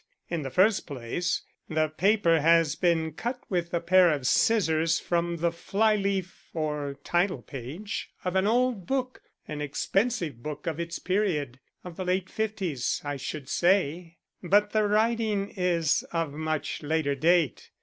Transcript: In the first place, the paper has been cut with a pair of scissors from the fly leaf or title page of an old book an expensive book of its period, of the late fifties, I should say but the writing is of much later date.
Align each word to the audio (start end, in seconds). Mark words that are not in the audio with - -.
In 0.29 0.41
the 0.41 0.49
first 0.49 0.87
place, 0.87 1.43
the 1.69 1.89
paper 1.89 2.39
has 2.41 2.75
been 2.75 3.11
cut 3.11 3.39
with 3.49 3.71
a 3.71 3.79
pair 3.79 4.09
of 4.09 4.25
scissors 4.25 4.99
from 4.99 5.37
the 5.37 5.51
fly 5.51 5.95
leaf 5.95 6.49
or 6.55 6.97
title 7.03 7.43
page 7.43 8.09
of 8.25 8.35
an 8.35 8.47
old 8.47 8.87
book 8.87 9.21
an 9.47 9.61
expensive 9.61 10.41
book 10.41 10.65
of 10.65 10.79
its 10.79 10.97
period, 10.97 11.59
of 11.83 11.97
the 11.97 12.05
late 12.05 12.31
fifties, 12.31 12.99
I 13.05 13.17
should 13.17 13.47
say 13.47 14.17
but 14.41 14.71
the 14.71 14.87
writing 14.87 15.51
is 15.55 16.03
of 16.11 16.33
much 16.33 16.81
later 16.81 17.13
date. 17.13 17.69